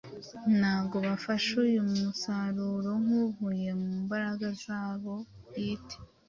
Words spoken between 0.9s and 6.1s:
bafashe uyu musaruro nk’uvuye mu mbaraga zabo bwite.